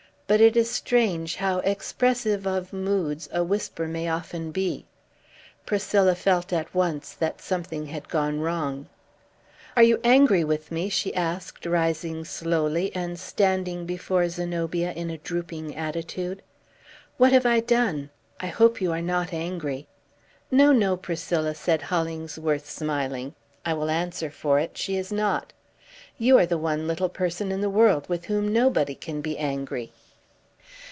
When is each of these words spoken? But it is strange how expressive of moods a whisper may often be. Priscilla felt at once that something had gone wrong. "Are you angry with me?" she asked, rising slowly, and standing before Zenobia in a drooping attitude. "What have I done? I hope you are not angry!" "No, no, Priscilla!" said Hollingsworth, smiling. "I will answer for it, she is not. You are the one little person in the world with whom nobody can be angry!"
But 0.27 0.39
it 0.39 0.55
is 0.55 0.69
strange 0.71 1.35
how 1.35 1.57
expressive 1.59 2.47
of 2.47 2.71
moods 2.71 3.27
a 3.33 3.43
whisper 3.43 3.85
may 3.85 4.07
often 4.07 4.51
be. 4.51 4.85
Priscilla 5.65 6.15
felt 6.15 6.53
at 6.53 6.73
once 6.73 7.11
that 7.15 7.41
something 7.41 7.87
had 7.87 8.07
gone 8.07 8.39
wrong. 8.39 8.87
"Are 9.75 9.83
you 9.83 9.99
angry 10.05 10.45
with 10.45 10.71
me?" 10.71 10.87
she 10.87 11.13
asked, 11.15 11.65
rising 11.65 12.23
slowly, 12.23 12.95
and 12.95 13.19
standing 13.19 13.85
before 13.85 14.29
Zenobia 14.29 14.93
in 14.93 15.09
a 15.09 15.17
drooping 15.17 15.75
attitude. 15.75 16.41
"What 17.17 17.33
have 17.33 17.45
I 17.45 17.59
done? 17.59 18.09
I 18.39 18.47
hope 18.47 18.79
you 18.79 18.93
are 18.93 19.01
not 19.01 19.33
angry!" 19.33 19.85
"No, 20.49 20.71
no, 20.71 20.95
Priscilla!" 20.95 21.53
said 21.55 21.81
Hollingsworth, 21.81 22.69
smiling. 22.69 23.35
"I 23.65 23.73
will 23.73 23.89
answer 23.89 24.29
for 24.31 24.59
it, 24.59 24.77
she 24.77 24.95
is 24.95 25.11
not. 25.11 25.51
You 26.17 26.37
are 26.37 26.45
the 26.45 26.57
one 26.57 26.87
little 26.87 27.09
person 27.09 27.51
in 27.51 27.59
the 27.59 27.69
world 27.69 28.07
with 28.07 28.27
whom 28.27 28.53
nobody 28.53 28.95
can 28.95 29.19
be 29.19 29.37
angry!" 29.37 29.91